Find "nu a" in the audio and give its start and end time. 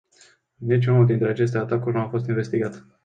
1.95-2.07